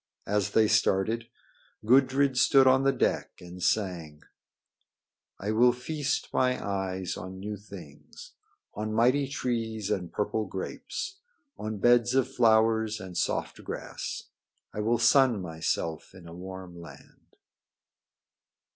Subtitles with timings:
[0.25, 1.27] As they started,
[1.85, 4.23] Gudrid stood on the deck and sang:
[5.37, 8.31] "I will feast my eyes on new things
[8.73, 11.19] On mighty trees and purple grapes,
[11.59, 14.29] On beds of flowers and soft grass.
[14.73, 17.35] I will sun myself in a warm land."